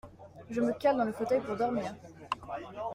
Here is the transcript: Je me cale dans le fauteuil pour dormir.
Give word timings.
Je 0.49 0.61
me 0.61 0.73
cale 0.79 0.97
dans 0.97 1.03
le 1.05 1.13
fauteuil 1.13 1.41
pour 1.41 1.55
dormir. 1.55 1.93